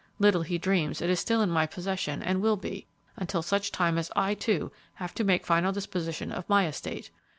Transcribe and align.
Little 0.17 0.41
he 0.41 0.57
dreams 0.57 0.99
it 0.99 1.11
is 1.11 1.19
still 1.19 1.43
in 1.43 1.51
my 1.51 1.67
possession 1.67 2.23
and 2.23 2.41
will 2.41 2.57
be, 2.57 2.87
until 3.17 3.43
such 3.43 3.71
time 3.71 3.99
as 3.99 4.11
I, 4.15 4.33
too, 4.33 4.71
have 4.95 5.13
to 5.13 5.23
make 5.23 5.45
final 5.45 5.71
disposition 5.71 6.31
of 6.31 6.49
my 6.49 6.65
estate! 6.67 7.11